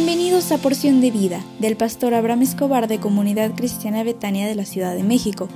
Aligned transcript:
Bienvenidos 0.00 0.52
a 0.52 0.58
Porción 0.58 1.00
de 1.00 1.10
Vida 1.10 1.44
del 1.58 1.76
pastor 1.76 2.14
Abraham 2.14 2.42
Escobar 2.42 2.86
de 2.86 3.00
Comunidad 3.00 3.56
Cristiana 3.56 4.04
Betania 4.04 4.46
de 4.46 4.54
la 4.54 4.64
Ciudad 4.64 4.94
de 4.94 5.02
México. 5.02 5.48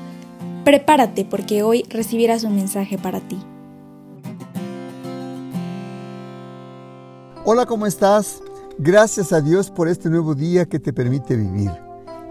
Prepárate 0.64 1.24
porque 1.24 1.62
hoy 1.62 1.84
recibirás 1.88 2.42
un 2.42 2.56
mensaje 2.56 2.98
para 2.98 3.20
ti. 3.20 3.38
Hola, 7.44 7.66
¿cómo 7.66 7.86
estás? 7.86 8.42
Gracias 8.78 9.32
a 9.32 9.40
Dios 9.40 9.70
por 9.70 9.86
este 9.86 10.10
nuevo 10.10 10.34
día 10.34 10.66
que 10.66 10.80
te 10.80 10.92
permite 10.92 11.36
vivir. 11.36 11.70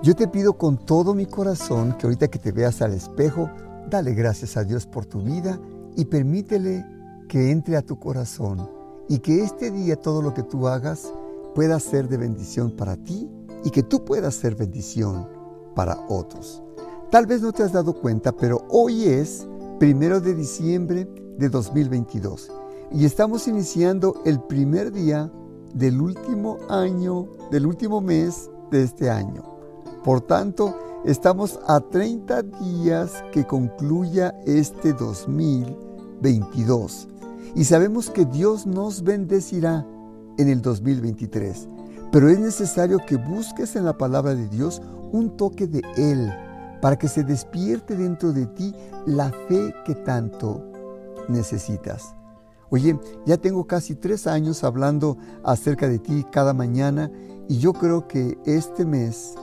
Yo 0.04 0.14
te 0.14 0.28
pido 0.28 0.58
con 0.58 0.86
todo 0.86 1.14
mi 1.14 1.26
corazón 1.26 1.96
que 1.98 2.08
ahorita 2.08 2.28
que 2.28 2.40
te 2.40 2.52
veas 2.52 2.82
al 2.82 2.92
espejo, 2.92 3.50
dale 3.90 4.14
gracias 4.14 4.58
a 4.58 4.66
Dios 4.66 4.86
por 4.86 5.06
tu 5.06 5.22
vida 5.22 5.58
y 5.96 6.04
permítele 6.04 6.86
que 7.30 7.52
entre 7.52 7.78
a 7.78 7.82
tu 7.82 7.98
corazón 7.98 8.70
y 9.08 9.20
que 9.20 9.46
este 9.46 9.72
día 9.72 9.96
todo 9.96 10.22
lo 10.22 10.34
que 10.34 10.44
tú 10.44 10.68
hagas 10.68 11.10
pueda 11.54 11.80
ser 11.80 12.08
de 12.08 12.18
bendición 12.18 12.72
para 12.72 12.98
ti 12.98 13.30
y 13.64 13.70
que 13.70 13.84
tú 13.84 14.04
puedas 14.04 14.36
ser 14.36 14.56
bendición 14.56 15.28
para 15.76 15.98
otros. 16.10 16.64
Tal 17.10 17.26
vez 17.26 17.42
no 17.42 17.52
te 17.52 17.64
has 17.64 17.74
dado 17.74 17.94
cuenta, 17.94 18.32
pero 18.32 18.66
hoy 18.70 19.06
es 19.06 19.46
primero 19.80 20.22
de 20.22 20.34
diciembre 20.34 21.08
de 21.38 21.50
2022 21.50 22.52
y 22.94 23.06
estamos 23.06 23.48
iniciando 23.48 24.22
el 24.26 24.42
primer 24.42 24.92
día 24.92 25.32
del 25.74 26.02
último 26.02 26.58
año, 26.70 27.30
del 27.50 27.66
último 27.66 28.02
mes 28.02 28.50
de 28.70 28.84
este 28.84 29.10
año. 29.10 29.44
Por 30.04 30.20
tanto, 30.22 30.76
estamos 31.06 31.58
a 31.68 31.80
30 31.80 32.44
días 32.44 33.24
que 33.32 33.46
concluya 33.46 34.36
este 34.46 34.92
2022 34.94 37.08
y 37.56 37.64
sabemos 37.66 38.10
que 38.10 38.26
Dios 38.26 38.66
nos 38.66 39.04
bendecirá 39.04 39.86
en 40.42 40.50
el 40.50 40.62
2023. 40.62 41.68
Pero 42.12 42.30
es 42.30 42.40
necesario 42.40 43.00
que 43.06 43.16
busques 43.16 43.76
en 43.76 43.86
la 43.86 43.98
palabra 43.98 44.36
de 44.36 44.48
Dios 44.50 44.82
un 45.12 45.38
toque 45.38 45.68
de 45.68 45.82
Él 45.96 46.32
para 46.82 46.98
que 46.98 47.08
se 47.08 47.24
despierte 47.24 47.96
dentro 47.96 48.34
de 48.34 48.48
ti 48.48 48.76
la 49.06 49.32
fe 49.48 49.74
que 49.86 49.96
tanto 49.96 50.66
necesitas. 51.30 52.16
Oye, 52.70 52.98
ya 53.26 53.38
tengo 53.38 53.66
casi 53.68 53.96
tres 53.96 54.28
años 54.28 54.64
hablando 54.64 55.18
acerca 55.44 55.88
de 55.88 56.00
ti 56.00 56.26
cada 56.32 56.54
mañana 56.54 57.12
y 57.48 57.60
yo 57.60 57.74
creo 57.74 58.08
que 58.08 58.38
este 58.46 58.86
mes 58.86 59.36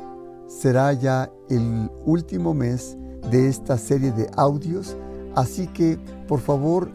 será 0.47 0.93
ya 0.95 1.31
el 1.49 1.91
último 2.07 2.55
mes 2.55 2.97
de 3.31 3.49
esta 3.49 3.77
serie 3.77 4.13
de 4.13 4.31
audios, 4.37 4.97
así 5.35 5.67
que 5.69 5.99
por 6.27 6.41
favor 6.41 6.91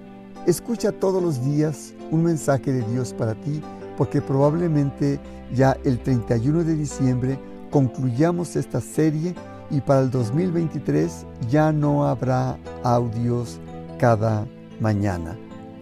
escucha 0.47 0.91
todos 0.91 1.21
los 1.21 1.43
días 1.45 1.93
un 2.11 2.23
mensaje 2.23 2.73
de 2.73 2.81
Dios 2.91 3.13
para 3.13 3.35
ti 3.35 3.61
porque 3.97 4.21
probablemente 4.21 5.19
ya 5.53 5.77
el 5.83 5.99
31 5.99 6.63
de 6.63 6.75
diciembre 6.75 7.39
concluyamos 7.69 8.55
esta 8.55 8.81
serie 8.81 9.35
y 9.69 9.81
para 9.81 10.01
el 10.01 10.11
2023 10.11 11.25
ya 11.49 11.71
no 11.71 12.05
habrá 12.05 12.57
audios 12.83 13.59
cada 13.99 14.45
mañana. 14.79 15.37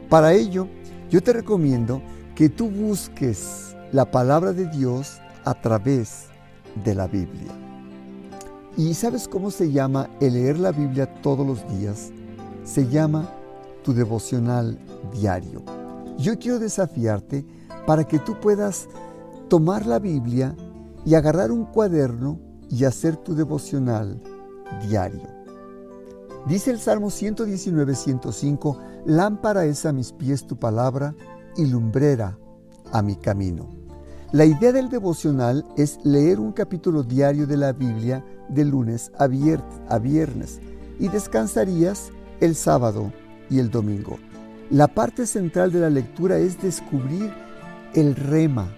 Para 0.09 0.33
ello, 0.33 0.67
yo 1.09 1.21
te 1.21 1.33
recomiendo 1.33 2.01
que 2.35 2.49
tú 2.49 2.69
busques 2.69 3.75
la 3.91 4.09
palabra 4.09 4.53
de 4.53 4.67
Dios 4.67 5.19
a 5.43 5.53
través 5.53 6.27
de 6.83 6.95
la 6.95 7.07
Biblia. 7.07 7.51
¿Y 8.77 8.93
sabes 8.93 9.27
cómo 9.27 9.51
se 9.51 9.71
llama 9.71 10.09
el 10.21 10.33
leer 10.33 10.57
la 10.57 10.71
Biblia 10.71 11.05
todos 11.21 11.45
los 11.45 11.67
días? 11.77 12.11
Se 12.63 12.87
llama 12.87 13.29
tu 13.83 13.93
devocional 13.93 14.79
diario. 15.11 15.61
Yo 16.17 16.39
quiero 16.39 16.59
desafiarte 16.59 17.43
para 17.85 18.03
que 18.05 18.19
tú 18.19 18.39
puedas 18.39 18.87
tomar 19.49 19.85
la 19.85 19.99
Biblia 19.99 20.55
y 21.05 21.15
agarrar 21.15 21.51
un 21.51 21.65
cuaderno 21.65 22.39
y 22.69 22.85
hacer 22.85 23.17
tu 23.17 23.35
devocional 23.35 24.21
diario. 24.87 25.27
Dice 26.47 26.71
el 26.71 26.79
Salmo 26.79 27.09
119, 27.09 27.95
105, 27.95 28.77
Lámpara 29.05 29.65
es 29.65 29.85
a 29.85 29.93
mis 29.93 30.11
pies 30.11 30.47
tu 30.47 30.57
palabra 30.57 31.13
y 31.55 31.65
lumbrera 31.65 32.37
a 32.91 33.01
mi 33.01 33.15
camino. 33.15 33.69
La 34.31 34.45
idea 34.45 34.71
del 34.71 34.89
devocional 34.89 35.65
es 35.75 35.99
leer 36.03 36.39
un 36.39 36.53
capítulo 36.53 37.03
diario 37.03 37.45
de 37.45 37.57
la 37.57 37.73
Biblia 37.73 38.23
de 38.47 38.63
lunes 38.63 39.11
a 39.17 39.27
viernes 39.27 40.61
y 40.99 41.09
descansarías 41.09 42.11
el 42.39 42.55
sábado 42.55 43.11
y 43.49 43.59
el 43.59 43.69
domingo. 43.69 44.17
La 44.69 44.87
parte 44.87 45.27
central 45.27 45.71
de 45.73 45.81
la 45.81 45.89
lectura 45.89 46.37
es 46.37 46.61
descubrir 46.61 47.31
el 47.93 48.15
rema, 48.15 48.69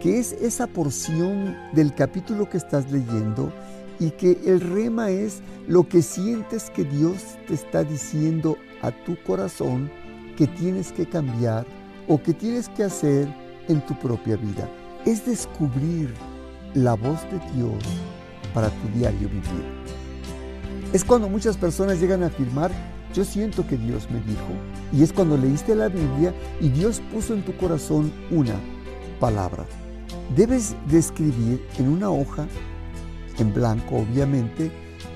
que 0.00 0.18
es 0.18 0.32
esa 0.32 0.66
porción 0.66 1.56
del 1.72 1.94
capítulo 1.94 2.48
que 2.48 2.58
estás 2.58 2.90
leyendo 2.90 3.52
y 3.98 4.10
que 4.10 4.38
el 4.46 4.60
rema 4.60 5.10
es 5.10 5.42
lo 5.66 5.88
que 5.88 6.02
sientes 6.02 6.70
que 6.70 6.84
Dios 6.84 7.22
te 7.48 7.54
está 7.54 7.82
diciendo 7.82 8.56
a 8.82 8.90
tu 8.90 9.16
corazón 9.24 9.90
que 10.36 10.46
tienes 10.46 10.92
que 10.92 11.06
cambiar 11.06 11.66
o 12.08 12.22
que 12.22 12.34
tienes 12.34 12.68
que 12.68 12.84
hacer 12.84 13.26
en 13.68 13.80
tu 13.86 13.98
propia 13.98 14.36
vida. 14.36 14.68
Es 15.04 15.24
descubrir 15.24 16.12
la 16.74 16.94
voz 16.94 17.22
de 17.24 17.40
Dios 17.54 17.82
para 18.52 18.68
tu 18.68 18.98
diario 18.98 19.28
vivir. 19.28 19.64
Es 20.92 21.04
cuando 21.04 21.28
muchas 21.28 21.56
personas 21.56 22.00
llegan 22.00 22.22
a 22.22 22.26
afirmar 22.26 22.70
yo 23.16 23.24
siento 23.24 23.66
que 23.66 23.78
Dios 23.78 24.08
me 24.10 24.20
dijo. 24.20 24.52
Y 24.92 25.02
es 25.02 25.12
cuando 25.12 25.38
leíste 25.38 25.74
la 25.74 25.88
Biblia 25.88 26.34
y 26.60 26.68
Dios 26.68 27.00
puso 27.12 27.32
en 27.32 27.42
tu 27.42 27.56
corazón 27.56 28.12
una 28.30 28.54
palabra. 29.18 29.64
Debes 30.36 30.76
de 30.88 30.98
escribir 30.98 31.66
en 31.78 31.88
una 31.88 32.10
hoja, 32.10 32.46
en 33.38 33.54
blanco 33.54 33.96
obviamente, 33.96 34.70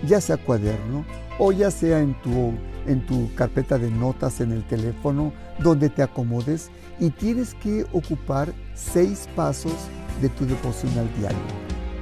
ya 0.06 0.20
sea 0.20 0.38
cuaderno 0.38 1.04
o 1.38 1.52
ya 1.52 1.70
sea 1.70 2.00
en 2.00 2.14
tu, 2.22 2.54
en 2.86 3.04
tu 3.04 3.32
carpeta 3.34 3.76
de 3.76 3.90
notas 3.90 4.40
en 4.40 4.52
el 4.52 4.64
teléfono, 4.64 5.32
donde 5.58 5.90
te 5.90 6.02
acomodes 6.02 6.70
y 6.98 7.10
tienes 7.10 7.54
que 7.54 7.84
ocupar 7.92 8.50
seis 8.74 9.28
pasos 9.36 9.74
de 10.22 10.30
tu 10.30 10.46
devocional 10.46 11.06
diario. 11.18 11.38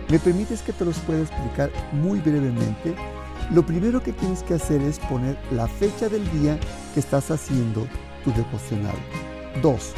¿Me 0.08 0.20
permites 0.20 0.62
que 0.62 0.72
te 0.72 0.84
los 0.84 0.98
pueda 1.00 1.22
explicar 1.22 1.70
muy 1.92 2.20
brevemente? 2.20 2.94
Lo 3.50 3.64
primero 3.64 4.02
que 4.02 4.12
tienes 4.12 4.42
que 4.42 4.54
hacer 4.54 4.82
es 4.82 4.98
poner 4.98 5.38
la 5.50 5.66
fecha 5.66 6.10
del 6.10 6.22
día 6.32 6.58
que 6.92 7.00
estás 7.00 7.30
haciendo 7.30 7.86
tu 8.22 8.30
devocional. 8.32 8.94
Dos, 9.62 9.94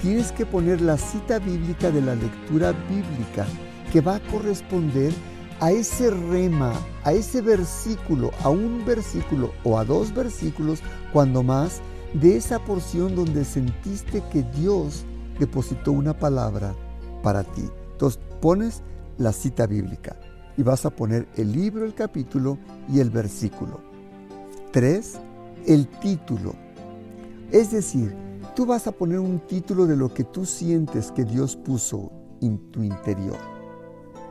tienes 0.00 0.32
que 0.32 0.46
poner 0.46 0.80
la 0.80 0.96
cita 0.96 1.38
bíblica 1.38 1.90
de 1.90 2.00
la 2.00 2.14
lectura 2.14 2.72
bíblica 2.88 3.46
que 3.92 4.00
va 4.00 4.16
a 4.16 4.20
corresponder 4.20 5.12
a 5.60 5.70
ese 5.70 6.10
rema, 6.10 6.72
a 7.04 7.12
ese 7.12 7.42
versículo, 7.42 8.30
a 8.42 8.48
un 8.48 8.82
versículo 8.86 9.52
o 9.64 9.76
a 9.78 9.84
dos 9.84 10.14
versículos, 10.14 10.80
cuando 11.12 11.42
más, 11.42 11.82
de 12.14 12.38
esa 12.38 12.58
porción 12.58 13.14
donde 13.14 13.44
sentiste 13.44 14.22
que 14.32 14.44
Dios 14.58 15.04
depositó 15.38 15.92
una 15.92 16.18
palabra 16.18 16.74
para 17.22 17.44
ti. 17.44 17.68
Entonces 17.92 18.18
pones 18.40 18.82
la 19.18 19.32
cita 19.32 19.66
bíblica 19.66 20.16
y 20.58 20.62
vas 20.64 20.84
a 20.84 20.90
poner 20.90 21.28
el 21.36 21.52
libro, 21.52 21.84
el 21.84 21.94
capítulo 21.94 22.58
y 22.88 22.98
el 22.98 23.10
versículo. 23.10 23.80
3. 24.72 25.18
El 25.66 25.86
título. 25.86 26.52
Es 27.52 27.70
decir, 27.70 28.12
tú 28.56 28.66
vas 28.66 28.88
a 28.88 28.92
poner 28.92 29.20
un 29.20 29.38
título 29.46 29.86
de 29.86 29.96
lo 29.96 30.12
que 30.12 30.24
tú 30.24 30.44
sientes 30.44 31.12
que 31.12 31.24
Dios 31.24 31.54
puso 31.54 32.10
en 32.42 32.58
tu 32.72 32.82
interior. 32.82 33.38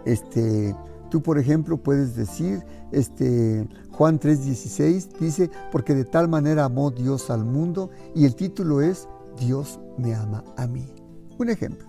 Este, 0.03 0.75
tú, 1.09 1.23
por 1.23 1.39
ejemplo, 1.39 1.77
puedes 1.77 2.17
decir, 2.17 2.61
este, 2.91 3.65
Juan 3.91 4.19
3:16 4.19 5.17
dice, 5.19 5.49
porque 5.71 5.95
de 5.95 6.03
tal 6.03 6.27
manera 6.27 6.65
amó 6.65 6.91
Dios 6.91 7.29
al 7.29 7.45
mundo, 7.45 7.89
y 8.13 8.25
el 8.25 8.35
título 8.35 8.81
es, 8.81 9.07
Dios 9.39 9.79
me 9.97 10.13
ama 10.13 10.43
a 10.57 10.67
mí. 10.67 10.93
Un 11.39 11.49
ejemplo. 11.49 11.87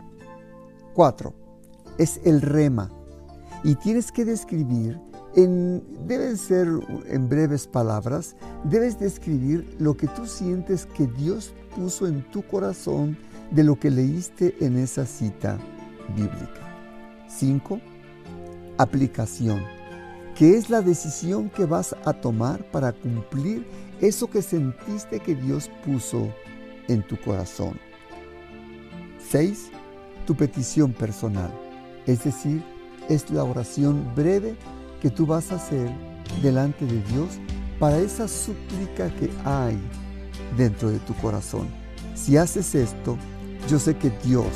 4. 0.95 1.35
Es 1.99 2.21
el 2.25 2.41
rema 2.41 2.93
y 3.65 3.75
tienes 3.75 4.13
que 4.13 4.25
describir, 4.25 5.01
en, 5.35 5.83
deben 6.07 6.37
ser 6.37 6.69
en 7.07 7.29
breves 7.29 7.67
palabras, 7.67 8.37
debes 8.65 8.99
describir 8.99 9.77
lo 9.79 9.97
que 9.97 10.07
tú 10.09 10.27
sientes 10.27 10.87
que 10.87 11.07
Dios 11.07 11.53
puso 11.77 12.07
en 12.07 12.23
tu 12.31 12.43
corazón 12.43 13.17
de 13.51 13.65
lo 13.65 13.79
que 13.79 13.91
leíste 13.91 14.57
en 14.61 14.77
esa 14.77 15.07
cita 15.07 15.59
bíblica. 16.17 16.69
5. 17.29 17.81
Aplicación, 18.79 19.63
que 20.35 20.57
es 20.57 20.71
la 20.71 20.81
decisión 20.81 21.51
que 21.51 21.65
vas 21.65 21.95
a 22.05 22.13
tomar 22.13 22.65
para 22.71 22.93
cumplir 22.93 23.67
eso 24.01 24.29
que 24.29 24.43
sentiste 24.43 25.21
que 25.21 25.35
Dios 25.35 25.71
puso 25.85 26.29
en 26.89 27.03
tu 27.03 27.21
corazón. 27.21 27.79
6. 29.31 29.71
Tu 30.27 30.35
petición 30.35 30.93
personal, 30.93 31.53
es 32.07 32.25
decir, 32.25 32.63
es 33.09 33.31
la 33.31 33.45
oración 33.45 34.13
breve 34.15 34.57
que 35.01 35.11
tú 35.11 35.27
vas 35.27 35.51
a 35.53 35.57
hacer 35.57 35.91
delante 36.43 36.85
de 36.85 37.03
Dios 37.13 37.39
para 37.79 37.99
esa 37.99 38.29
súplica 38.29 39.09
que 39.17 39.31
hay 39.45 39.79
dentro 40.57 40.91
de 40.91 40.99
tu 41.01 41.15
corazón. 41.15 41.69
Si 42.15 42.37
haces 42.37 42.75
esto, 42.75 43.17
yo 43.69 43.79
sé 43.79 43.97
que 43.97 44.11
Dios 44.25 44.47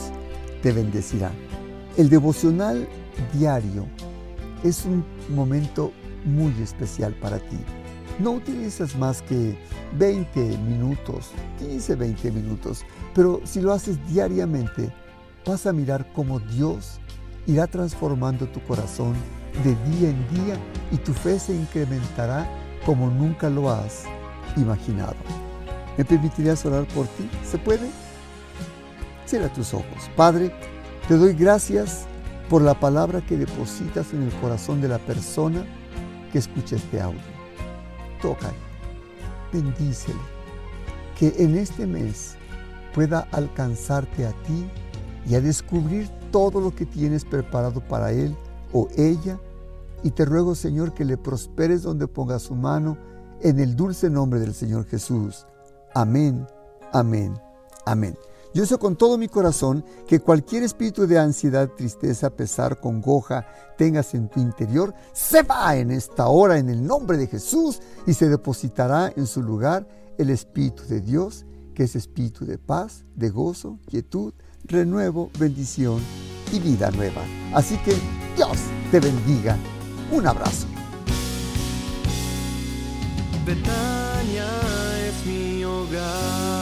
te 0.62 0.72
bendecirá. 0.72 1.30
El 1.96 2.08
devocional 2.08 2.88
diario 3.32 3.86
es 4.64 4.84
un 4.84 5.04
momento 5.28 5.92
muy 6.24 6.52
especial 6.62 7.14
para 7.14 7.38
ti. 7.38 7.58
No 8.18 8.32
utilizas 8.32 8.96
más 8.96 9.22
que 9.22 9.56
20 9.98 10.58
minutos, 10.58 11.30
15, 11.58 11.96
20 11.96 12.30
minutos, 12.32 12.84
pero 13.14 13.40
si 13.44 13.60
lo 13.60 13.72
haces 13.72 13.98
diariamente, 14.08 14.92
vas 15.46 15.66
a 15.66 15.72
mirar 15.72 16.12
cómo 16.12 16.38
Dios 16.38 17.00
irá 17.46 17.66
transformando 17.66 18.46
tu 18.46 18.60
corazón 18.60 19.14
de 19.64 19.74
día 19.90 20.10
en 20.10 20.28
día 20.28 20.56
y 20.90 20.96
tu 20.96 21.12
fe 21.12 21.38
se 21.38 21.54
incrementará 21.54 22.48
como 22.86 23.08
nunca 23.10 23.50
lo 23.50 23.70
has 23.70 24.04
imaginado. 24.56 25.16
¿Me 25.96 26.04
permitirías 26.04 26.64
orar 26.64 26.86
por 26.88 27.06
ti? 27.06 27.28
¿Se 27.44 27.58
puede? 27.58 27.88
Cierra 29.26 29.52
tus 29.52 29.74
ojos. 29.74 30.10
Padre, 30.16 30.52
te 31.08 31.16
doy 31.16 31.34
gracias 31.34 32.06
por 32.48 32.62
la 32.62 32.74
palabra 32.74 33.20
que 33.20 33.36
depositas 33.36 34.12
en 34.12 34.22
el 34.22 34.32
corazón 34.40 34.80
de 34.80 34.88
la 34.88 34.98
persona 34.98 35.64
que 36.32 36.38
escucha 36.38 36.76
este 36.76 37.00
audio. 37.00 37.20
Tócale, 38.20 38.56
bendícele, 39.52 40.18
que 41.18 41.34
en 41.38 41.56
este 41.56 41.86
mes 41.86 42.36
pueda 42.94 43.26
alcanzarte 43.32 44.26
a 44.26 44.32
ti 44.42 44.66
y 45.28 45.34
a 45.34 45.40
descubrir 45.40 46.08
todo 46.30 46.60
lo 46.60 46.74
que 46.74 46.86
tienes 46.86 47.24
preparado 47.24 47.80
para 47.80 48.12
él 48.12 48.36
o 48.72 48.88
ella. 48.96 49.38
Y 50.02 50.10
te 50.10 50.24
ruego, 50.24 50.54
Señor, 50.54 50.94
que 50.94 51.04
le 51.04 51.16
prosperes 51.16 51.82
donde 51.82 52.08
ponga 52.08 52.38
su 52.38 52.54
mano, 52.54 52.96
en 53.40 53.58
el 53.58 53.76
dulce 53.76 54.08
nombre 54.08 54.40
del 54.40 54.54
Señor 54.54 54.86
Jesús. 54.86 55.46
Amén, 55.94 56.46
amén, 56.92 57.34
amén. 57.86 58.16
Yo 58.54 58.66
sé 58.66 58.76
con 58.76 58.96
todo 58.96 59.16
mi 59.16 59.28
corazón 59.28 59.84
que 60.06 60.20
cualquier 60.20 60.62
espíritu 60.62 61.06
de 61.06 61.18
ansiedad, 61.18 61.70
tristeza, 61.70 62.30
pesar, 62.30 62.80
congoja 62.80 63.46
tengas 63.78 64.14
en 64.14 64.28
tu 64.28 64.40
interior, 64.40 64.94
se 65.12 65.42
va 65.42 65.74
en 65.76 65.90
esta 65.90 66.28
hora 66.28 66.58
en 66.58 66.68
el 66.68 66.86
nombre 66.86 67.16
de 67.16 67.26
Jesús 67.26 67.80
y 68.06 68.12
se 68.12 68.28
depositará 68.28 69.12
en 69.16 69.26
su 69.26 69.42
lugar 69.42 69.88
el 70.18 70.28
Espíritu 70.30 70.84
de 70.84 71.00
Dios, 71.00 71.46
que 71.74 71.84
es 71.84 71.96
espíritu 71.96 72.44
de 72.44 72.58
paz, 72.58 73.04
de 73.14 73.30
gozo, 73.30 73.78
quietud, 73.88 74.32
renuevo, 74.64 75.30
bendición 75.38 76.00
y 76.52 76.60
vida 76.60 76.90
nueva. 76.90 77.22
Así 77.54 77.76
que 77.78 77.94
Dios 78.36 78.58
te 78.90 79.00
bendiga. 79.00 79.56
Un 80.10 80.26
abrazo. 80.26 80.66
Betania 83.46 84.46
es 85.08 85.26
mi 85.26 85.64
hogar. 85.64 86.61